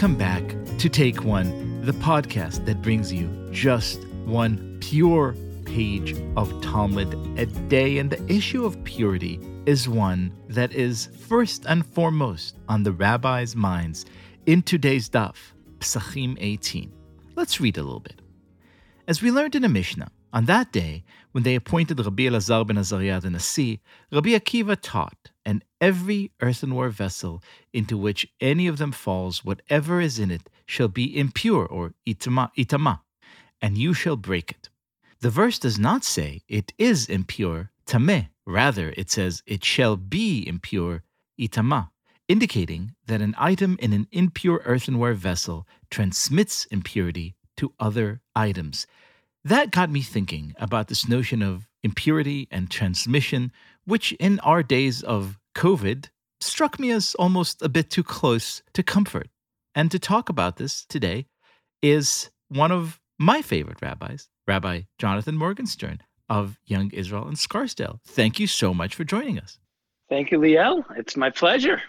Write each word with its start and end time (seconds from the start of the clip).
Welcome 0.00 0.16
back 0.16 0.78
to 0.78 0.88
Take 0.88 1.24
One, 1.24 1.84
the 1.84 1.92
podcast 1.92 2.64
that 2.64 2.80
brings 2.80 3.12
you 3.12 3.28
just 3.52 4.02
one 4.24 4.78
pure 4.80 5.36
page 5.66 6.16
of 6.38 6.58
Talmud 6.62 7.12
a 7.38 7.44
day. 7.44 7.98
And 7.98 8.08
the 8.08 8.32
issue 8.32 8.64
of 8.64 8.82
purity 8.84 9.38
is 9.66 9.90
one 9.90 10.32
that 10.48 10.72
is 10.72 11.10
first 11.28 11.66
and 11.66 11.84
foremost 11.84 12.56
on 12.66 12.82
the 12.82 12.92
rabbis' 12.92 13.54
minds 13.54 14.06
in 14.46 14.62
today's 14.62 15.10
daf, 15.10 15.36
Psachim 15.80 16.34
18. 16.40 16.90
Let's 17.36 17.60
read 17.60 17.76
a 17.76 17.82
little 17.82 18.00
bit. 18.00 18.22
As 19.06 19.20
we 19.20 19.30
learned 19.30 19.54
in 19.54 19.60
the 19.60 19.68
Mishnah, 19.68 20.10
on 20.32 20.46
that 20.46 20.72
day, 20.72 21.04
when 21.32 21.44
they 21.44 21.56
appointed 21.56 21.98
Rabbi 21.98 22.22
Elazar 22.22 22.66
ben 22.66 22.78
Azariah 22.78 23.20
the 23.20 23.28
Nasi, 23.28 23.82
Rabbi 24.10 24.30
Akiva 24.30 24.78
taught, 24.80 25.29
and 25.44 25.64
every 25.80 26.32
earthenware 26.40 26.90
vessel 26.90 27.42
into 27.72 27.96
which 27.96 28.28
any 28.40 28.66
of 28.66 28.78
them 28.78 28.92
falls, 28.92 29.44
whatever 29.44 30.00
is 30.00 30.18
in 30.18 30.30
it, 30.30 30.48
shall 30.66 30.88
be 30.88 31.16
impure 31.16 31.66
or 31.66 31.94
itama, 32.06 32.50
itama, 32.56 33.00
and 33.60 33.78
you 33.78 33.94
shall 33.94 34.16
break 34.16 34.50
it. 34.50 34.68
The 35.20 35.30
verse 35.30 35.58
does 35.58 35.78
not 35.78 36.04
say 36.04 36.42
it 36.48 36.72
is 36.78 37.06
impure, 37.06 37.70
tameh. 37.86 38.28
Rather, 38.46 38.92
it 38.96 39.10
says 39.10 39.42
it 39.46 39.64
shall 39.64 39.96
be 39.96 40.46
impure, 40.46 41.02
itama, 41.38 41.90
indicating 42.28 42.94
that 43.06 43.20
an 43.20 43.34
item 43.38 43.76
in 43.80 43.92
an 43.92 44.06
impure 44.12 44.62
earthenware 44.64 45.14
vessel 45.14 45.66
transmits 45.90 46.64
impurity 46.66 47.34
to 47.56 47.72
other 47.78 48.20
items. 48.34 48.86
That 49.44 49.70
got 49.70 49.90
me 49.90 50.02
thinking 50.02 50.54
about 50.58 50.88
this 50.88 51.08
notion 51.08 51.42
of 51.42 51.66
impurity 51.82 52.46
and 52.50 52.70
transmission, 52.70 53.52
which 53.90 54.12
in 54.12 54.38
our 54.40 54.62
days 54.62 55.02
of 55.02 55.36
COVID 55.56 56.10
struck 56.40 56.78
me 56.78 56.92
as 56.92 57.14
almost 57.16 57.60
a 57.60 57.68
bit 57.68 57.90
too 57.90 58.04
close 58.04 58.62
to 58.72 58.82
comfort. 58.84 59.28
And 59.74 59.90
to 59.90 59.98
talk 59.98 60.28
about 60.28 60.56
this 60.56 60.86
today 60.86 61.26
is 61.82 62.30
one 62.48 62.70
of 62.70 63.00
my 63.18 63.42
favorite 63.42 63.82
rabbis, 63.82 64.28
Rabbi 64.46 64.82
Jonathan 64.98 65.36
Morgenstern 65.36 65.98
of 66.28 66.58
Young 66.64 66.90
Israel 66.92 67.28
in 67.28 67.34
Scarsdale. 67.34 68.00
Thank 68.06 68.38
you 68.38 68.46
so 68.46 68.72
much 68.72 68.94
for 68.94 69.02
joining 69.02 69.38
us. 69.38 69.58
Thank 70.08 70.30
you, 70.30 70.38
Liel. 70.38 70.84
It's 70.96 71.16
my 71.16 71.30
pleasure. 71.30 71.82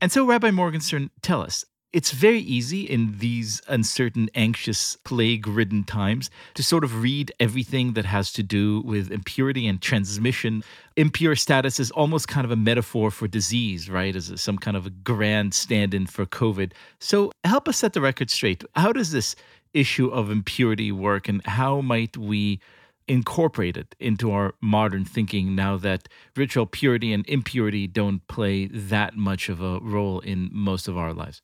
And 0.00 0.10
so, 0.10 0.26
Rabbi 0.26 0.50
Morgenstern, 0.50 1.10
tell 1.22 1.42
us 1.42 1.64
it's 1.96 2.10
very 2.10 2.40
easy 2.40 2.82
in 2.82 3.16
these 3.20 3.62
uncertain, 3.68 4.28
anxious, 4.34 4.96
plague 4.96 5.48
ridden 5.48 5.82
times 5.82 6.28
to 6.52 6.62
sort 6.62 6.84
of 6.84 7.00
read 7.00 7.32
everything 7.40 7.94
that 7.94 8.04
has 8.04 8.30
to 8.34 8.42
do 8.42 8.82
with 8.82 9.10
impurity 9.10 9.66
and 9.66 9.80
transmission. 9.80 10.62
Impure 10.98 11.34
status 11.34 11.80
is 11.80 11.90
almost 11.92 12.28
kind 12.28 12.44
of 12.44 12.50
a 12.50 12.56
metaphor 12.56 13.10
for 13.10 13.26
disease, 13.26 13.88
right? 13.88 14.14
As 14.14 14.30
some 14.38 14.58
kind 14.58 14.76
of 14.76 14.84
a 14.84 14.90
grand 14.90 15.54
stand 15.54 15.94
in 15.94 16.04
for 16.04 16.26
COVID. 16.26 16.72
So 16.98 17.32
help 17.44 17.66
us 17.66 17.78
set 17.78 17.94
the 17.94 18.02
record 18.02 18.28
straight. 18.28 18.62
How 18.74 18.92
does 18.92 19.10
this 19.10 19.34
issue 19.72 20.08
of 20.08 20.30
impurity 20.30 20.92
work, 20.92 21.30
and 21.30 21.40
how 21.46 21.80
might 21.80 22.18
we? 22.18 22.60
incorporate 23.08 23.76
it 23.76 23.94
into 24.00 24.32
our 24.32 24.52
modern 24.60 25.04
thinking 25.04 25.54
now 25.54 25.76
that 25.76 26.08
ritual 26.34 26.66
purity 26.66 27.12
and 27.12 27.24
impurity 27.28 27.86
don't 27.86 28.26
play 28.26 28.66
that 28.66 29.16
much 29.16 29.48
of 29.48 29.60
a 29.60 29.78
role 29.78 30.18
in 30.18 30.50
most 30.52 30.88
of 30.88 30.98
our 30.98 31.14
lives? 31.14 31.40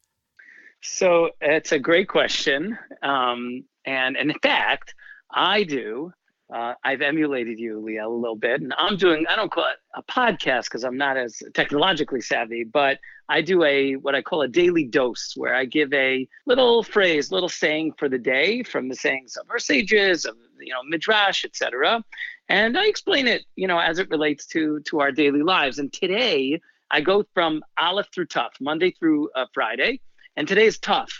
So 0.82 1.30
it's 1.40 1.70
a 1.70 1.78
great 1.78 2.08
question. 2.08 2.76
Um, 3.02 3.64
and, 3.84 4.16
and 4.16 4.30
in 4.30 4.38
fact, 4.40 4.94
I 5.30 5.62
do. 5.62 6.12
Uh, 6.52 6.74
I've 6.84 7.00
emulated 7.00 7.58
you, 7.58 7.80
Liel, 7.80 8.04
a 8.04 8.08
little 8.08 8.36
bit. 8.36 8.60
And 8.60 8.74
I'm 8.76 8.96
doing, 8.96 9.24
I 9.28 9.36
don't 9.36 9.50
call 9.50 9.64
it 9.64 9.76
a 9.94 10.02
podcast 10.02 10.64
because 10.64 10.84
I'm 10.84 10.98
not 10.98 11.16
as 11.16 11.40
technologically 11.54 12.20
savvy, 12.20 12.64
but 12.64 12.98
I 13.28 13.40
do 13.40 13.64
a 13.64 13.94
what 13.94 14.14
I 14.14 14.20
call 14.20 14.42
a 14.42 14.48
daily 14.48 14.84
dose 14.84 15.32
where 15.34 15.54
I 15.54 15.64
give 15.64 15.94
a 15.94 16.28
little 16.44 16.82
phrase, 16.82 17.32
little 17.32 17.48
saying 17.48 17.94
for 17.96 18.08
the 18.08 18.18
day 18.18 18.64
from 18.64 18.88
the 18.88 18.96
sayings 18.96 19.36
of 19.36 19.48
our 19.48 19.60
sages, 19.60 20.26
of 20.26 20.36
you 20.60 20.72
know, 20.72 20.82
midrash, 20.86 21.44
etc. 21.44 22.04
And 22.50 22.76
I 22.76 22.86
explain 22.86 23.28
it, 23.28 23.44
you 23.56 23.66
know, 23.66 23.78
as 23.78 23.98
it 23.98 24.10
relates 24.10 24.44
to 24.48 24.80
to 24.80 25.00
our 25.00 25.12
daily 25.12 25.42
lives. 25.42 25.78
And 25.78 25.90
today 25.90 26.60
I 26.90 27.00
go 27.00 27.24
from 27.32 27.62
Aleph 27.78 28.08
through 28.12 28.26
Tough, 28.26 28.52
Monday 28.60 28.90
through 28.90 29.30
uh, 29.34 29.46
Friday 29.54 30.00
and 30.36 30.48
today 30.48 30.66
is 30.66 30.78
tough. 30.78 31.12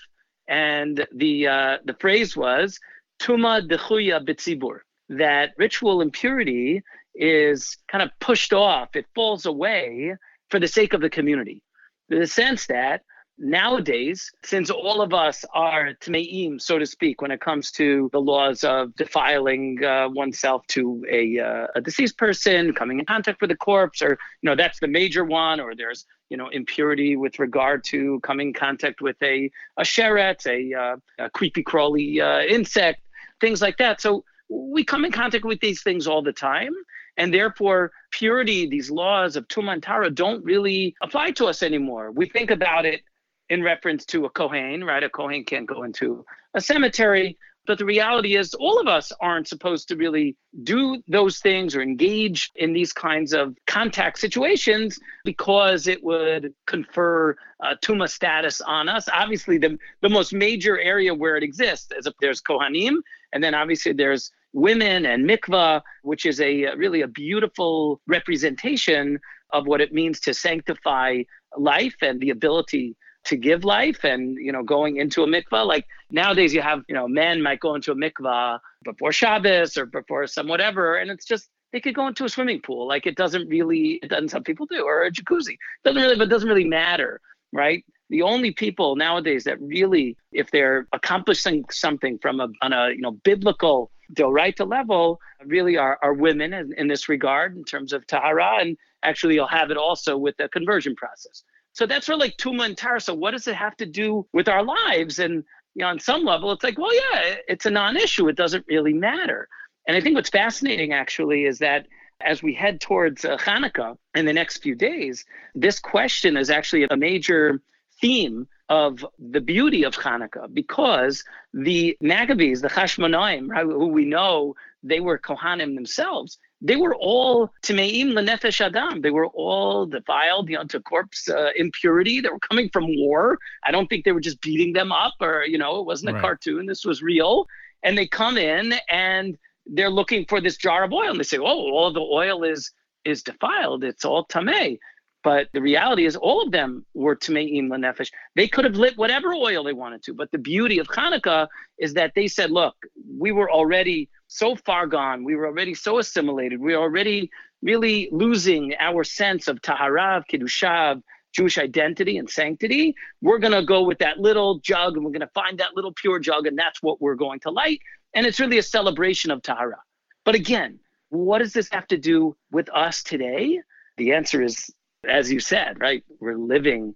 And 0.49 1.07
the 1.15 1.47
uh, 1.47 1.79
the 1.85 1.95
phrase 1.95 2.37
was 2.37 2.79
tuma 3.21 3.67
dechuya 3.67 4.25
bitzibur, 4.27 4.81
that 5.09 5.51
ritual 5.57 6.01
impurity 6.01 6.83
is 7.15 7.77
kind 7.89 8.03
of 8.03 8.11
pushed 8.21 8.53
off, 8.53 8.97
it 8.97 9.07
falls 9.15 9.47
away 9.47 10.17
for 10.51 10.59
the 10.59 10.69
sake 10.69 10.93
of 10.93 11.01
the 11.01 11.11
community. 11.11 11.63
In 12.11 12.21
the 12.21 12.27
sense 12.27 12.67
that 12.67 13.03
nowadays, 13.39 14.31
since 14.45 14.71
all 14.71 15.01
of 15.01 15.13
us 15.15 15.45
are 15.55 15.95
tmeim, 16.01 16.61
so 16.61 16.79
to 16.79 16.87
speak, 16.87 17.21
when 17.21 17.31
it 17.31 17.41
comes 17.41 17.71
to 17.73 18.09
the 18.13 18.21
laws 18.21 18.65
of 18.65 18.95
defiling 18.97 19.83
uh, 19.85 20.09
oneself 20.11 20.67
to 20.69 21.05
a, 21.11 21.39
uh, 21.39 21.67
a 21.75 21.81
deceased 21.81 22.19
person, 22.19 22.73
coming 22.73 22.99
in 22.99 23.07
contact 23.07 23.41
with 23.41 23.51
a 23.51 23.57
corpse, 23.57 24.03
or 24.03 24.19
you 24.41 24.49
know 24.49 24.57
that's 24.57 24.81
the 24.81 24.89
major 24.89 25.25
one, 25.25 25.61
or 25.61 25.75
there's 25.75 26.05
you 26.33 26.39
know 26.39 26.49
impurity 26.49 27.15
with 27.15 27.39
regard 27.39 27.85
to 27.85 28.19
coming 28.21 28.49
in 28.49 28.55
contact 28.55 29.03
with 29.03 29.23
a 29.23 29.51
a 29.77 29.83
sheretz, 29.83 30.47
a, 30.47 30.59
uh, 30.83 30.97
a 31.19 31.29
creepy 31.29 31.63
crawly 31.63 32.23
uh, 32.23 32.41
insect, 32.41 33.03
things 33.39 33.61
like 33.61 33.77
that. 33.77 34.01
So 34.01 34.25
we 34.49 34.83
come 34.83 35.05
in 35.05 35.13
contact 35.13 35.45
with 35.45 35.61
these 35.61 35.83
things 35.83 36.07
all 36.07 36.23
the 36.23 36.33
time. 36.33 36.73
And 37.19 37.35
therefore, 37.35 37.93
purity, 38.11 38.67
these 38.67 38.91
laws 38.91 39.37
of 39.37 39.47
Tumantara 39.49 40.15
don't 40.15 40.43
really 40.43 40.95
apply 41.03 41.33
to 41.33 41.45
us 41.45 41.63
anymore. 41.63 42.11
We 42.11 42.27
think 42.27 42.51
about 42.51 42.87
it 42.87 43.03
in 43.51 43.63
reference 43.63 44.07
to 44.07 44.25
a 44.25 44.31
Kohen, 44.31 44.83
right? 44.83 45.03
A 45.03 45.11
Kohen 45.11 45.45
can't 45.45 45.67
go 45.67 45.83
into 45.83 46.25
a 46.55 46.63
cemetery. 46.63 47.37
But 47.67 47.79
the 47.79 47.85
reality 47.85 48.37
is, 48.37 48.55
all 48.55 48.81
of 48.81 48.89
us 48.89 49.13
aren't 49.21 49.47
supposed 49.47 49.87
to 49.89 49.97
really 49.97 50.37
do 50.65 51.01
those 51.07 51.39
things 51.39 51.77
or 51.77 51.83
engage 51.83 52.51
in 52.57 52.73
these 52.73 52.93
kinds 52.93 53.33
of 53.33 53.57
contact 53.67 54.19
situations 54.19 54.99
because 55.25 55.87
it 55.87 56.03
would 56.03 56.55
confer 56.67 57.37
uh, 57.63 57.75
tuma 57.81 58.09
status 58.09 58.61
on 58.61 58.89
us. 58.89 59.09
Obviously, 59.13 59.59
the, 59.59 59.79
the 60.01 60.09
most 60.09 60.33
major 60.33 60.79
area 60.79 61.15
where 61.15 61.37
it 61.37 61.45
exists 61.45 61.93
is 61.97 62.07
if 62.07 62.15
there's 62.21 62.43
Kohanim, 62.43 62.97
and 63.33 63.43
then 63.45 63.55
obviously 63.55 63.93
there's 63.93 64.33
women 64.53 65.07
and 65.07 65.29
mikvah, 65.29 65.83
which 66.03 66.27
is 66.27 66.41
a 66.41 66.75
really 66.75 67.03
a 67.03 67.09
beautiful 67.09 68.01
representation 68.07 69.19
of 69.51 69.67
what 69.67 69.81
it 69.81 69.93
means 69.93 70.19
to 70.21 70.35
sanctify 70.35 71.23
life 71.57 71.97
and 72.03 72.21
the 72.21 72.31
ability 72.31 72.97
to 73.25 73.37
give 73.37 73.65
life 73.65 74.05
and 74.05 74.37
you 74.37 74.53
know 74.53 74.63
going 74.63 74.97
into 74.97 75.23
a 75.23 75.27
mikvah. 75.27 75.67
Like 75.67 75.87
nowadays 76.11 76.53
you 76.53 76.63
have 76.63 76.83
you 76.89 76.95
know 76.95 77.09
men 77.09 77.43
might 77.43 77.61
go 77.61 77.75
into 77.75 77.93
a 77.93 77.97
mikvah 77.97 78.59
before 78.85 79.13
Shabbos 79.13 79.77
or 79.77 79.87
before 79.87 80.27
some 80.27 80.49
whatever 80.49 80.97
and 80.97 81.11
it's 81.11 81.25
just 81.25 81.49
they 81.73 81.81
could 81.81 81.95
go 81.95 82.07
into 82.07 82.25
a 82.25 82.29
swimming 82.29 82.61
pool. 82.61 82.87
Like 82.87 83.07
it 83.07 83.17
doesn't 83.17 83.49
really 83.49 84.01
it 84.03 84.09
doesn't 84.09 84.31
some 84.31 84.43
people 84.43 84.67
do 84.67 84.85
or 84.85 85.05
a 85.05 85.11
jacuzzi. 85.11 85.53
It 85.55 85.59
doesn't 85.85 86.03
really 86.03 86.17
but 86.17 86.25
it 86.25 86.31
doesn't 86.31 86.49
really 86.49 86.69
matter 86.69 87.21
right? 87.53 87.85
The 88.09 88.23
only 88.23 88.51
people 88.51 88.97
nowadays 88.97 89.45
that 89.45 89.61
really 89.61 90.17
if 90.33 90.51
they're 90.51 90.87
accomplishing 90.93 91.65
something 91.71 92.19
from 92.19 92.41
a 92.41 92.49
on 92.61 92.73
a 92.73 92.91
you 92.91 93.01
know 93.01 93.13
biblical 93.13 93.91
to 94.17 94.65
level 94.65 95.19
really 95.47 95.79
are, 95.79 95.99
are 96.03 96.13
women 96.13 96.53
in, 96.53 96.75
in 96.77 96.89
this 96.89 97.09
regard 97.09 97.57
in 97.57 97.65
terms 97.65 97.95
of 97.95 98.07
tahara 98.07 98.59
and 98.61 98.77
actually 99.03 99.35
you'll 99.35 99.47
have 99.47 99.71
it 99.71 99.79
also 99.79 100.19
with 100.19 100.37
the 100.37 100.49
conversion 100.51 100.95
process 100.95 101.45
so 101.73 101.87
that's 101.87 102.09
of 102.09 102.19
like 102.19 102.37
Tuma 102.37 102.67
and 102.67 102.77
Tahara. 102.77 103.01
So 103.01 103.15
what 103.15 103.31
does 103.33 103.47
it 103.49 103.55
have 103.55 103.77
to 103.79 103.87
do 103.87 104.27
with 104.33 104.49
our 104.49 104.63
lives? 104.63 105.19
And 105.19 105.45
you 105.75 105.83
know, 105.83 105.87
on 105.87 105.99
some 105.99 106.25
level, 106.25 106.53
it's 106.53 106.63
like, 106.63 106.79
well, 106.79 106.95
yeah, 106.95 107.37
it's 107.49 107.67
a 107.67 107.71
non-issue. 107.71 108.29
It 108.29 108.37
doesn't 108.37 108.67
really 108.69 108.93
matter. 108.93 109.49
And 109.89 109.97
I 109.97 110.01
think 110.01 110.15
what's 110.15 110.29
fascinating 110.29 110.93
actually 110.93 111.45
is 111.45 111.59
that 111.59 111.87
as 112.21 112.43
we 112.43 112.55
head 112.55 112.81
towards 112.81 113.25
uh, 113.25 113.37
Hanukkah 113.37 113.97
in 114.15 114.27
the 114.27 114.33
next 114.33 114.59
few 114.59 114.75
days, 114.75 115.25
this 115.55 115.81
question 115.81 116.37
is 116.37 116.51
actually 116.51 116.85
a 116.85 116.97
major 116.97 117.61
theme 118.01 118.47
of 118.69 119.05
the 119.19 119.41
beauty 119.41 119.85
of 119.85 119.97
Hanukkah 119.97 120.53
because 120.53 121.25
the 121.53 121.97
Maccabees, 122.01 122.61
the 122.61 122.69
Hashmonaim, 122.69 123.49
right, 123.49 123.65
who 123.65 123.89
we 123.89 124.05
know 124.05 124.55
they 124.83 125.01
were 125.01 125.19
Kohanim 125.19 125.75
themselves, 125.75 126.39
they 126.65 126.77
were 126.77 126.95
all 126.95 127.51
Timeim 127.63 128.13
Lenefesh 128.13 128.61
Adam. 128.61 129.03
They 129.03 129.11
were 129.11 129.27
all 129.27 129.85
defiled, 129.85 130.49
you 130.49 130.57
know, 130.57 130.65
to 130.65 130.81
corpse 130.81 131.29
uh, 131.29 131.51
impurity. 131.57 132.21
They 132.21 132.29
were 132.29 132.39
coming 132.39 132.71
from 132.73 132.87
war. 132.87 133.39
I 133.65 133.73
don't 133.73 133.89
think 133.89 134.05
they 134.05 134.13
were 134.13 134.21
just 134.21 134.41
beating 134.41 134.73
them 134.73 134.93
up 134.93 135.15
or, 135.21 135.45
you 135.45 135.59
know, 135.59 135.81
it 135.81 135.87
wasn't 135.87 136.11
a 136.11 136.13
right. 136.15 136.23
cartoon. 136.23 136.67
This 136.67 136.85
was 136.85 137.03
real. 137.03 137.47
And 137.83 137.99
they 137.99 138.07
come 138.07 138.39
in 138.39 138.75
and 138.89 139.37
they're 139.67 139.91
looking 139.91 140.25
for 140.27 140.41
this 140.41 140.57
jar 140.57 140.85
of 140.85 140.93
oil. 140.93 141.11
And 141.11 141.19
they 141.19 141.25
say, 141.25 141.39
oh, 141.39 141.45
all 141.45 141.93
the 141.93 142.01
oil 142.01 142.45
is 142.45 142.71
is 143.05 143.25
defiled. 143.25 143.83
It's 143.83 144.05
all 144.05 144.25
tameh. 144.27 144.79
But 145.25 145.49
the 145.53 145.63
reality 145.63 146.05
is, 146.05 146.17
all 146.17 146.43
of 146.43 146.51
them 146.51 146.85
were 146.95 147.15
Tameim 147.15 147.69
Lenefesh. 147.69 148.11
They 148.35 148.49
could 148.49 148.65
have 148.65 148.75
lit 148.75 148.97
whatever 148.97 149.33
oil 149.33 149.63
they 149.63 149.73
wanted 149.73 150.03
to. 150.05 150.15
But 150.15 150.33
the 150.33 150.39
beauty 150.39 150.79
of 150.79 150.89
Hanukkah 150.89 151.47
is 151.79 151.95
that 151.95 152.13
they 152.17 152.27
said, 152.27 152.51
look, 152.51 152.75
we 153.19 153.31
were 153.31 153.51
already 153.51 154.09
so 154.27 154.57
far 154.57 154.87
gone. 154.87 155.23
We 155.23 155.37
were 155.37 155.47
already 155.47 155.75
so 155.75 155.99
assimilated. 155.99 156.61
We 156.61 156.75
were 156.75 156.83
already 156.83 157.31
really 157.63 158.09
losing 158.11 158.75
our 158.81 159.05
sense 159.05 159.47
of 159.47 159.63
Taharav, 159.63 160.25
Kiddushav, 160.29 161.03
Jewish 161.33 161.59
identity 161.59 162.19
and 162.19 162.29
sanctity, 162.29 162.95
we're 163.21 163.39
going 163.39 163.53
to 163.53 163.65
go 163.65 163.83
with 163.83 163.99
that 163.99 164.19
little 164.19 164.59
jug 164.59 164.97
and 164.97 165.05
we're 165.05 165.11
going 165.11 165.21
to 165.21 165.27
find 165.29 165.59
that 165.59 165.75
little 165.75 165.93
pure 165.93 166.19
jug 166.19 166.47
and 166.47 166.59
that's 166.59 166.83
what 166.83 167.01
we're 167.01 167.15
going 167.15 167.41
to 167.41 167.51
light. 167.51 167.81
And 168.15 168.27
it's 168.27 168.39
really 168.39 168.59
a 168.59 168.63
celebration 168.63 169.31
of 169.31 169.43
Tahara. 169.43 169.79
But 170.25 170.35
again, 170.35 170.79
what 171.09 171.39
does 171.39 171.53
this 171.53 171.69
have 171.73 171.87
to 171.89 171.99
do 171.99 172.37
with 172.51 172.69
us 172.71 173.03
today? 173.03 173.61
The 173.97 174.13
answer 174.13 174.43
is, 174.43 174.71
as 175.09 175.31
you 175.31 175.41
said, 175.41 175.81
right? 175.81 176.05
We're 176.21 176.37
living 176.37 176.95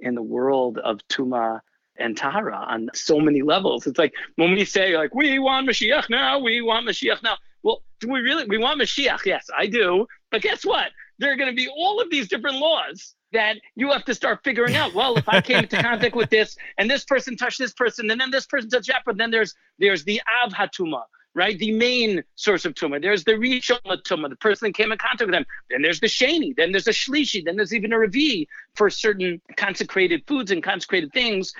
in 0.00 0.14
the 0.14 0.22
world 0.22 0.78
of 0.78 1.00
Tuma 1.08 1.60
and 1.96 2.16
Tahara 2.16 2.56
on 2.56 2.90
so 2.94 3.18
many 3.18 3.42
levels. 3.42 3.86
It's 3.86 3.98
like 3.98 4.14
when 4.36 4.52
we 4.52 4.64
say, 4.64 4.96
like, 4.96 5.14
we 5.14 5.38
want 5.38 5.68
Mashiach 5.68 6.08
now, 6.08 6.38
we 6.38 6.60
want 6.60 6.88
Mashiach 6.88 7.22
now. 7.22 7.36
Well, 7.62 7.82
do 8.00 8.08
we 8.08 8.20
really? 8.20 8.44
We 8.44 8.58
want 8.58 8.80
Mashiach. 8.80 9.24
Yes, 9.24 9.48
I 9.56 9.66
do. 9.66 10.06
But 10.30 10.42
guess 10.42 10.64
what? 10.64 10.90
There 11.18 11.32
are 11.32 11.36
going 11.36 11.50
to 11.50 11.56
be 11.56 11.68
all 11.68 12.00
of 12.00 12.10
these 12.10 12.28
different 12.28 12.58
laws 12.58 13.16
that 13.32 13.56
you 13.74 13.90
have 13.90 14.04
to 14.04 14.14
start 14.14 14.40
figuring 14.44 14.76
out. 14.76 14.94
Well, 14.94 15.16
if 15.18 15.28
I 15.28 15.40
came 15.40 15.58
into 15.58 15.76
contact 15.82 16.14
with 16.14 16.30
this 16.30 16.56
and 16.78 16.88
this 16.88 17.04
person 17.04 17.36
touched 17.36 17.58
this 17.58 17.74
person 17.74 18.08
and 18.10 18.20
then 18.20 18.30
this 18.30 18.46
person 18.46 18.70
touched 18.70 18.86
that, 18.88 19.02
but 19.04 19.16
then 19.18 19.32
there's 19.32 19.54
there's 19.80 20.04
the 20.04 20.20
Av 20.44 20.52
Hatuma, 20.52 21.02
right? 21.38 21.58
The 21.58 21.72
main 21.72 22.22
source 22.34 22.64
of 22.64 22.74
Tuma. 22.74 23.00
There's 23.00 23.24
the 23.24 23.32
Rishon 23.32 23.80
Tuma, 23.86 24.28
the 24.28 24.36
person 24.36 24.68
that 24.68 24.74
came 24.74 24.92
in 24.92 24.98
contact 24.98 25.22
with 25.22 25.30
them. 25.30 25.46
Then 25.70 25.82
there's 25.82 26.00
the 26.00 26.08
Sheni. 26.08 26.54
Then 26.54 26.72
there's 26.72 26.88
a 26.88 26.92
Shlishi. 26.92 27.44
Then 27.44 27.56
there's 27.56 27.72
even 27.72 27.92
a 27.92 27.96
Revi 27.96 28.46
for 28.74 28.90
certain 28.90 29.40
consecrated 29.56 30.24
foods 30.26 30.50
and 30.50 30.62
consecrated 30.62 31.12
things. 31.12 31.54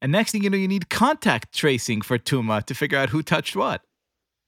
And 0.00 0.12
next 0.12 0.32
thing 0.32 0.44
you 0.44 0.50
know, 0.50 0.56
you 0.56 0.68
need 0.68 0.88
contact 0.88 1.52
tracing 1.52 2.00
for 2.00 2.16
Tuma 2.18 2.64
to 2.64 2.74
figure 2.74 2.96
out 2.96 3.10
who 3.10 3.22
touched 3.22 3.56
what. 3.56 3.82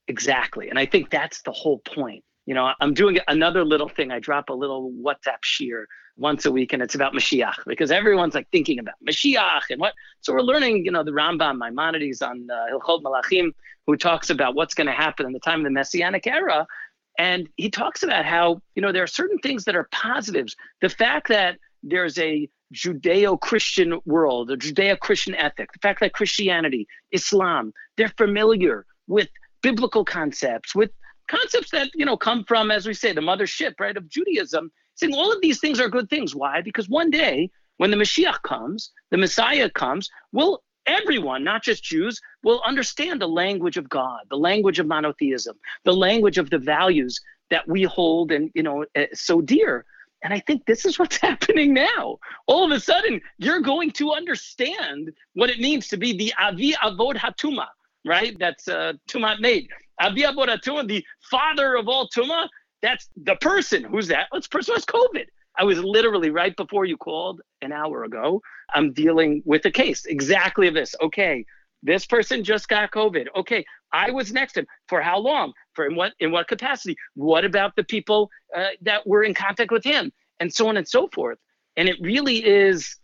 Exactly. 0.08 0.70
And 0.70 0.78
I 0.78 0.86
think 0.86 1.10
that's 1.10 1.42
the 1.42 1.52
whole 1.52 1.78
point. 1.78 2.22
You 2.46 2.54
know, 2.54 2.72
I'm 2.80 2.94
doing 2.94 3.18
another 3.28 3.64
little 3.64 3.88
thing. 3.88 4.10
I 4.10 4.20
drop 4.20 4.48
a 4.48 4.54
little 4.54 4.92
WhatsApp 4.92 5.42
shiur 5.44 5.84
once 6.16 6.46
a 6.46 6.52
week, 6.52 6.72
and 6.72 6.82
it's 6.82 6.94
about 6.94 7.12
Mashiach 7.12 7.56
because 7.66 7.90
everyone's 7.90 8.34
like 8.34 8.48
thinking 8.50 8.78
about 8.78 8.94
Mashiach 9.06 9.62
and 9.70 9.80
what. 9.80 9.94
So 10.20 10.32
we're 10.32 10.42
learning, 10.42 10.84
you 10.84 10.90
know, 10.90 11.02
the 11.02 11.10
Rambam 11.10 11.58
Maimonides 11.58 12.22
on 12.22 12.48
uh, 12.50 12.72
Hilchot 12.72 13.02
Melachim, 13.02 13.50
who 13.86 13.96
talks 13.96 14.30
about 14.30 14.54
what's 14.54 14.74
going 14.74 14.86
to 14.86 14.92
happen 14.92 15.26
in 15.26 15.32
the 15.32 15.40
time 15.40 15.60
of 15.60 15.64
the 15.64 15.70
Messianic 15.70 16.26
era, 16.26 16.66
and 17.18 17.48
he 17.56 17.70
talks 17.70 18.02
about 18.02 18.24
how 18.24 18.60
you 18.74 18.82
know 18.82 18.92
there 18.92 19.02
are 19.02 19.08
certain 19.08 19.38
things 19.38 19.64
that 19.64 19.76
are 19.76 19.88
positives. 19.90 20.56
The 20.80 20.88
fact 20.88 21.28
that 21.28 21.58
there's 21.82 22.18
a 22.18 22.48
Judeo-Christian 22.74 24.00
world, 24.06 24.50
a 24.50 24.56
Judeo-Christian 24.56 25.34
ethic, 25.34 25.72
the 25.72 25.78
fact 25.80 26.00
that 26.00 26.12
Christianity, 26.12 26.88
Islam, 27.12 27.72
they're 27.96 28.12
familiar 28.16 28.86
with 29.06 29.28
biblical 29.62 30.04
concepts, 30.04 30.74
with 30.74 30.90
concepts 31.28 31.70
that 31.70 31.90
you 31.94 32.04
know 32.04 32.16
come 32.16 32.44
from, 32.44 32.70
as 32.70 32.86
we 32.86 32.94
say, 32.94 33.12
the 33.12 33.20
mothership, 33.20 33.74
right, 33.80 33.96
of 33.96 34.08
Judaism. 34.08 34.70
Saying 34.94 35.14
all 35.14 35.30
of 35.30 35.42
these 35.42 35.60
things 35.60 35.78
are 35.78 35.90
good 35.90 36.08
things. 36.08 36.34
Why? 36.34 36.62
Because 36.62 36.88
one 36.88 37.10
day 37.10 37.50
when 37.76 37.90
the 37.90 37.96
Mashiach 37.98 38.42
comes, 38.42 38.90
the 39.10 39.18
Messiah 39.18 39.68
comes, 39.68 40.08
will 40.32 40.62
everyone, 40.86 41.44
not 41.44 41.62
just 41.62 41.84
Jews, 41.84 42.20
will 42.42 42.62
understand 42.64 43.20
the 43.20 43.28
language 43.28 43.76
of 43.76 43.88
God, 43.88 44.20
the 44.30 44.38
language 44.38 44.78
of 44.78 44.86
monotheism, 44.86 45.56
the 45.84 45.92
language 45.92 46.38
of 46.38 46.48
the 46.50 46.58
values 46.58 47.20
that 47.50 47.68
we 47.68 47.82
hold 47.82 48.32
and 48.32 48.50
you 48.54 48.62
know 48.62 48.84
eh, 48.94 49.06
so 49.12 49.40
dear. 49.40 49.84
And 50.22 50.32
I 50.32 50.40
think 50.40 50.64
this 50.66 50.84
is 50.84 50.98
what's 50.98 51.18
happening 51.18 51.74
now. 51.74 52.18
All 52.46 52.64
of 52.64 52.70
a 52.70 52.80
sudden, 52.80 53.20
you're 53.38 53.60
going 53.60 53.90
to 53.92 54.12
understand 54.12 55.12
what 55.34 55.50
it 55.50 55.60
means 55.60 55.88
to 55.88 55.96
be 55.96 56.16
the 56.16 56.32
Avi 56.40 56.72
Avot 56.72 57.16
Hatuma, 57.16 57.66
right? 58.04 58.36
That's 58.38 58.68
uh, 58.68 58.94
Tumat 59.08 59.40
met. 59.40 59.64
Avi 60.00 60.22
Avot 60.22 60.48
Hatuma, 60.48 60.86
the 60.86 61.04
father 61.30 61.74
of 61.74 61.88
all 61.88 62.08
Tuma, 62.08 62.48
that's 62.82 63.08
the 63.16 63.36
person. 63.36 63.84
Who's 63.84 64.08
that? 64.08 64.28
It's 64.32 64.46
person 64.46 64.74
who 64.74 64.80
COVID. 64.80 65.26
I 65.58 65.64
was 65.64 65.78
literally 65.78 66.30
right 66.30 66.54
before 66.54 66.84
you 66.84 66.96
called 66.96 67.40
an 67.62 67.72
hour 67.72 68.04
ago. 68.04 68.42
I'm 68.74 68.92
dealing 68.92 69.42
with 69.44 69.64
a 69.64 69.70
case 69.70 70.04
exactly 70.04 70.68
of 70.68 70.74
this. 70.74 70.94
Okay, 71.00 71.46
this 71.82 72.04
person 72.06 72.44
just 72.44 72.68
got 72.68 72.90
COVID. 72.90 73.26
Okay, 73.34 73.64
I 73.92 74.10
was 74.10 74.32
next 74.32 74.54
to 74.54 74.60
him. 74.60 74.66
For 74.88 75.00
how 75.00 75.18
long? 75.18 75.52
For 75.74 75.86
in 75.86 75.96
what 75.96 76.12
in 76.20 76.30
what 76.30 76.48
capacity? 76.48 76.96
What 77.14 77.44
about 77.44 77.74
the 77.76 77.84
people 77.84 78.30
uh, 78.54 78.68
that 78.82 79.06
were 79.06 79.24
in 79.24 79.34
contact 79.34 79.70
with 79.70 79.84
him? 79.84 80.12
And 80.40 80.52
so 80.52 80.68
on 80.68 80.76
and 80.76 80.86
so 80.86 81.08
forth. 81.08 81.38
And 81.78 81.88
it 81.88 81.96
really 82.00 82.44
is 82.44 82.96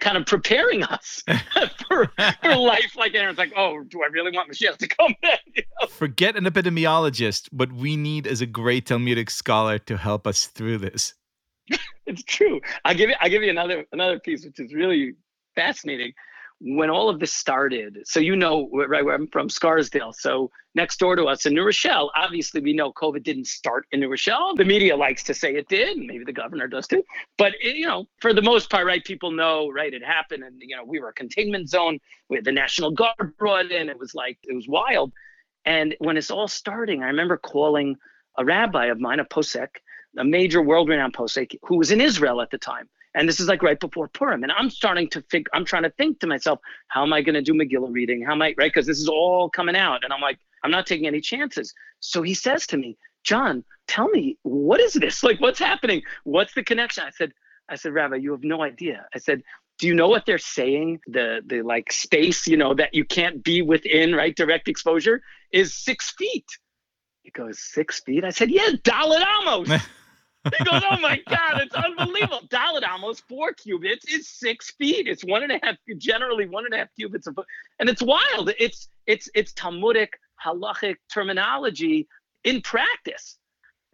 kind 0.00 0.16
of 0.16 0.26
preparing 0.26 0.82
us 0.84 1.22
for, 1.88 2.10
for 2.42 2.56
life. 2.56 2.96
Like 2.96 3.14
Aaron's 3.14 3.38
like, 3.38 3.52
oh, 3.56 3.82
do 3.88 4.02
I 4.02 4.06
really 4.06 4.30
want 4.30 4.48
Michelle 4.48 4.76
to 4.76 4.88
come 4.88 5.14
in? 5.22 5.30
You 5.56 5.62
know? 5.80 5.86
Forget 5.86 6.36
an 6.36 6.44
epidemiologist. 6.44 7.50
What 7.52 7.72
we 7.72 7.96
need 7.96 8.26
is 8.26 8.40
a 8.40 8.46
great 8.46 8.86
Talmudic 8.86 9.30
scholar 9.30 9.78
to 9.80 9.96
help 9.96 10.26
us 10.26 10.46
through 10.46 10.78
this. 10.78 11.14
it's 12.06 12.22
true. 12.24 12.60
I 12.84 12.94
give 12.94 13.10
you 13.10 13.16
I 13.20 13.28
give 13.28 13.42
you 13.42 13.50
another 13.50 13.84
another 13.92 14.20
piece 14.20 14.44
which 14.44 14.60
is 14.60 14.74
really 14.74 15.14
fascinating 15.54 16.12
when 16.60 16.88
all 16.88 17.10
of 17.10 17.20
this 17.20 17.32
started, 17.32 17.98
so 18.04 18.18
you 18.18 18.34
know, 18.34 18.70
right 18.72 19.04
where 19.04 19.14
I'm 19.14 19.26
from, 19.28 19.50
Scarsdale. 19.50 20.12
So 20.12 20.50
next 20.74 20.98
door 20.98 21.14
to 21.14 21.24
us 21.24 21.44
in 21.44 21.52
New 21.52 21.64
Rochelle, 21.64 22.10
obviously 22.16 22.62
we 22.62 22.72
know 22.72 22.92
COVID 22.92 23.22
didn't 23.22 23.46
start 23.46 23.86
in 23.92 24.00
New 24.00 24.08
Rochelle. 24.08 24.54
The 24.54 24.64
media 24.64 24.96
likes 24.96 25.22
to 25.24 25.34
say 25.34 25.54
it 25.54 25.68
did, 25.68 25.98
maybe 25.98 26.24
the 26.24 26.32
governor 26.32 26.66
does 26.66 26.86
too. 26.86 27.04
But 27.36 27.52
it, 27.60 27.76
you 27.76 27.86
know, 27.86 28.06
for 28.20 28.32
the 28.32 28.40
most 28.40 28.70
part, 28.70 28.86
right, 28.86 29.04
people 29.04 29.30
know, 29.30 29.70
right, 29.70 29.92
it 29.92 30.02
happened, 30.02 30.44
and 30.44 30.56
you 30.60 30.76
know, 30.76 30.84
we 30.84 30.98
were 30.98 31.10
a 31.10 31.14
containment 31.14 31.68
zone. 31.68 31.98
We 32.30 32.36
had 32.36 32.44
the 32.46 32.52
National 32.52 32.90
Guard 32.90 33.36
brought 33.38 33.70
in. 33.70 33.90
It 33.90 33.98
was 33.98 34.14
like 34.14 34.38
it 34.44 34.54
was 34.54 34.66
wild. 34.66 35.12
And 35.66 35.94
when 35.98 36.16
it's 36.16 36.30
all 36.30 36.48
starting, 36.48 37.02
I 37.02 37.08
remember 37.08 37.36
calling 37.36 37.96
a 38.38 38.44
rabbi 38.44 38.86
of 38.86 38.98
mine, 39.00 39.20
a 39.20 39.24
posek, 39.24 39.68
a 40.16 40.24
major 40.24 40.62
world-renowned 40.62 41.12
posek, 41.12 41.58
who 41.62 41.76
was 41.76 41.90
in 41.90 42.00
Israel 42.00 42.40
at 42.40 42.50
the 42.50 42.58
time 42.58 42.88
and 43.16 43.26
this 43.26 43.40
is 43.40 43.48
like 43.48 43.62
right 43.62 43.80
before 43.80 44.08
Purim. 44.08 44.42
And 44.42 44.52
I'm 44.52 44.68
starting 44.68 45.08
to 45.10 45.22
think, 45.22 45.46
I'm 45.54 45.64
trying 45.64 45.84
to 45.84 45.90
think 45.90 46.20
to 46.20 46.26
myself, 46.26 46.60
how 46.88 47.02
am 47.02 47.14
I 47.14 47.22
going 47.22 47.34
to 47.34 47.40
do 47.40 47.54
Megillah 47.54 47.90
reading? 47.90 48.22
How 48.22 48.32
am 48.32 48.42
I, 48.42 48.54
right? 48.58 48.70
Because 48.70 48.86
this 48.86 49.00
is 49.00 49.08
all 49.08 49.48
coming 49.48 49.74
out. 49.74 50.04
And 50.04 50.12
I'm 50.12 50.20
like, 50.20 50.38
I'm 50.62 50.70
not 50.70 50.86
taking 50.86 51.06
any 51.06 51.22
chances. 51.22 51.72
So 52.00 52.20
he 52.20 52.34
says 52.34 52.66
to 52.68 52.76
me, 52.76 52.98
John, 53.24 53.64
tell 53.88 54.08
me, 54.08 54.36
what 54.42 54.80
is 54.80 54.92
this? 54.92 55.22
Like, 55.24 55.40
what's 55.40 55.58
happening? 55.58 56.02
What's 56.24 56.52
the 56.52 56.62
connection? 56.62 57.04
I 57.04 57.10
said, 57.10 57.32
I 57.70 57.76
said, 57.76 57.94
Rabbi, 57.94 58.16
you 58.16 58.32
have 58.32 58.44
no 58.44 58.62
idea. 58.62 59.06
I 59.14 59.18
said, 59.18 59.42
do 59.78 59.86
you 59.86 59.94
know 59.94 60.08
what 60.08 60.26
they're 60.26 60.38
saying? 60.38 61.00
The 61.06 61.40
the 61.44 61.62
like 61.62 61.92
space, 61.92 62.46
you 62.46 62.56
know, 62.56 62.74
that 62.74 62.94
you 62.94 63.04
can't 63.04 63.42
be 63.42 63.60
within, 63.60 64.14
right? 64.14 64.34
Direct 64.34 64.68
exposure 64.68 65.22
is 65.52 65.74
six 65.74 66.12
feet. 66.12 66.46
He 67.22 67.30
goes, 67.30 67.58
six 67.58 68.00
feet? 68.00 68.24
I 68.24 68.30
said, 68.30 68.50
yeah, 68.50 68.70
Dalet 68.84 69.24
Amos. 69.42 69.82
He 70.58 70.64
goes, 70.64 70.82
oh 70.90 70.98
my 71.00 71.20
God, 71.28 71.60
it's 71.60 71.74
unbelievable. 71.74 72.42
Dalet 72.48 72.82
Amos 72.88 73.20
four 73.28 73.52
cubits 73.52 74.06
is 74.06 74.28
six 74.28 74.72
feet. 74.72 75.06
It's 75.06 75.24
one 75.24 75.42
and 75.42 75.52
a 75.52 75.60
half, 75.62 75.76
generally 75.98 76.46
one 76.46 76.64
and 76.64 76.74
a 76.74 76.78
half 76.78 76.88
cubits. 76.96 77.26
Of, 77.26 77.38
and 77.78 77.88
it's 77.88 78.02
wild. 78.02 78.50
It's 78.58 78.88
it's 79.06 79.28
it's 79.34 79.52
Talmudic 79.52 80.10
halachic 80.44 80.96
terminology 81.12 82.08
in 82.44 82.60
practice. 82.62 83.38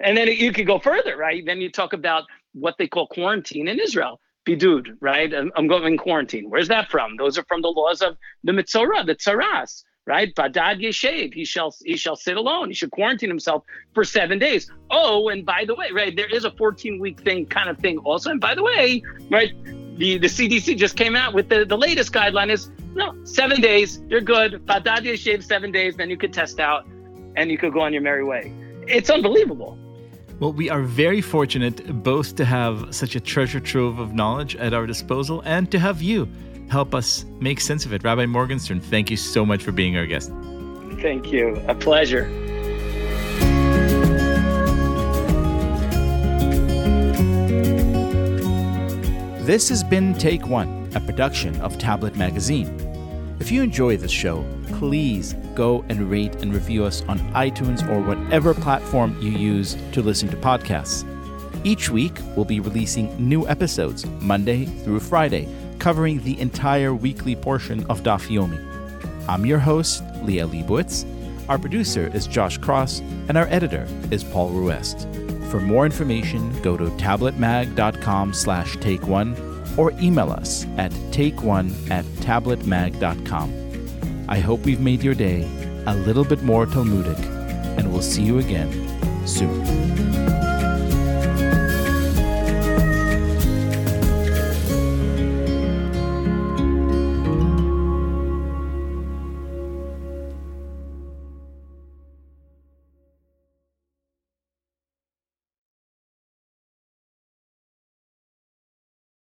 And 0.00 0.16
then 0.16 0.28
you 0.28 0.52
could 0.52 0.66
go 0.66 0.78
further, 0.78 1.16
right? 1.16 1.44
Then 1.44 1.60
you 1.60 1.70
talk 1.70 1.92
about 1.92 2.24
what 2.52 2.74
they 2.78 2.88
call 2.88 3.06
quarantine 3.06 3.68
in 3.68 3.78
Israel. 3.78 4.20
Bidud, 4.46 4.96
right? 5.00 5.32
I'm 5.32 5.68
going 5.68 5.84
in 5.84 5.96
quarantine. 5.96 6.50
Where's 6.50 6.66
that 6.68 6.90
from? 6.90 7.16
Those 7.16 7.38
are 7.38 7.44
from 7.44 7.62
the 7.62 7.68
laws 7.68 8.02
of 8.02 8.16
the 8.42 8.50
Metzora, 8.50 9.06
the 9.06 9.14
Tsaras 9.14 9.84
right? 10.06 10.34
Badad 10.34 10.80
Yeshev, 10.80 11.32
he 11.34 11.44
shall 11.44 11.74
he 11.84 11.96
shall 11.96 12.16
sit 12.16 12.36
alone. 12.36 12.68
He 12.68 12.74
should 12.74 12.90
quarantine 12.90 13.28
himself 13.28 13.64
for 13.94 14.04
seven 14.04 14.38
days. 14.38 14.70
Oh, 14.90 15.28
and 15.28 15.44
by 15.44 15.64
the 15.64 15.74
way, 15.74 15.90
right, 15.92 16.14
there 16.14 16.32
is 16.34 16.44
a 16.44 16.50
14 16.52 16.98
week 16.98 17.20
thing 17.20 17.46
kind 17.46 17.68
of 17.68 17.78
thing 17.78 17.98
also. 17.98 18.30
And 18.30 18.40
by 18.40 18.54
the 18.54 18.62
way, 18.62 19.02
right, 19.30 19.52
the, 19.96 20.18
the 20.18 20.26
CDC 20.26 20.76
just 20.76 20.96
came 20.96 21.14
out 21.14 21.34
with 21.34 21.48
the, 21.48 21.64
the 21.64 21.78
latest 21.78 22.12
guideline 22.12 22.50
is 22.50 22.70
no, 22.94 23.14
seven 23.24 23.60
days, 23.60 24.02
you're 24.08 24.20
good. 24.20 24.66
Badad 24.66 25.04
Yeshev, 25.04 25.42
seven 25.42 25.72
days, 25.72 25.96
then 25.96 26.10
you 26.10 26.16
could 26.16 26.32
test 26.32 26.60
out 26.60 26.86
and 27.36 27.50
you 27.50 27.56
could 27.56 27.72
go 27.72 27.80
on 27.80 27.92
your 27.92 28.02
merry 28.02 28.24
way. 28.24 28.52
It's 28.86 29.08
unbelievable. 29.08 29.78
Well, 30.40 30.52
we 30.52 30.68
are 30.68 30.82
very 30.82 31.20
fortunate 31.20 32.02
both 32.02 32.34
to 32.36 32.44
have 32.44 32.94
such 32.94 33.14
a 33.14 33.20
treasure 33.20 33.60
trove 33.60 33.98
of 33.98 34.12
knowledge 34.12 34.56
at 34.56 34.74
our 34.74 34.86
disposal 34.86 35.40
and 35.44 35.70
to 35.70 35.78
have 35.78 36.02
you 36.02 36.28
help 36.68 36.94
us 36.94 37.24
make 37.40 37.60
sense 37.60 37.84
of 37.84 37.92
it. 37.92 38.02
Rabbi 38.04 38.26
Morgenstern, 38.26 38.80
thank 38.80 39.10
you 39.10 39.16
so 39.16 39.44
much 39.44 39.62
for 39.62 39.72
being 39.72 39.96
our 39.96 40.06
guest. 40.06 40.32
Thank 41.00 41.32
you. 41.32 41.62
A 41.68 41.74
pleasure. 41.74 42.30
This 49.44 49.68
has 49.70 49.82
been 49.82 50.14
Take 50.14 50.46
One, 50.46 50.88
a 50.94 51.00
production 51.00 51.60
of 51.60 51.76
Tablet 51.76 52.14
Magazine. 52.14 52.78
If 53.40 53.50
you 53.50 53.60
enjoy 53.60 53.96
this 53.96 54.12
show, 54.12 54.46
please 54.68 55.34
go 55.56 55.84
and 55.88 56.08
rate 56.08 56.36
and 56.36 56.54
review 56.54 56.84
us 56.84 57.02
on 57.08 57.18
iTunes 57.32 57.86
or 57.90 58.00
whatever 58.00 58.54
platform 58.54 59.16
you 59.20 59.32
use 59.32 59.76
to 59.92 60.00
listen 60.00 60.28
to 60.28 60.36
podcasts. 60.36 61.04
Each 61.64 61.90
week, 61.90 62.16
we'll 62.36 62.44
be 62.44 62.60
releasing 62.60 63.14
new 63.18 63.48
episodes 63.48 64.06
Monday 64.20 64.64
through 64.64 65.00
Friday 65.00 65.48
covering 65.82 66.22
the 66.22 66.40
entire 66.40 66.94
weekly 66.94 67.34
portion 67.34 67.84
of 67.90 68.04
Daf 68.04 68.28
Yomi. 68.28 68.56
I'm 69.28 69.44
your 69.44 69.58
host, 69.58 70.04
Liel 70.22 70.48
Leibovitz. 70.48 71.04
Our 71.48 71.58
producer 71.58 72.08
is 72.14 72.28
Josh 72.28 72.56
Cross, 72.56 73.00
and 73.28 73.36
our 73.36 73.48
editor 73.48 73.88
is 74.12 74.22
Paul 74.22 74.50
Ruest. 74.50 75.08
For 75.50 75.58
more 75.58 75.84
information, 75.84 76.56
go 76.62 76.76
to 76.76 76.84
tabletmag.com 76.84 78.32
slash 78.32 78.76
take 78.76 79.08
one 79.08 79.36
or 79.76 79.90
email 80.00 80.30
us 80.30 80.66
at 80.76 80.92
takeone 81.10 81.74
at 81.90 82.04
tabletmag.com. 82.22 84.26
I 84.28 84.38
hope 84.38 84.60
we've 84.60 84.80
made 84.80 85.02
your 85.02 85.16
day 85.16 85.42
a 85.86 85.96
little 85.96 86.24
bit 86.24 86.44
more 86.44 86.64
Talmudic, 86.64 87.18
and 87.76 87.92
we'll 87.92 88.02
see 88.02 88.22
you 88.22 88.38
again 88.38 88.70
soon. 89.26 90.01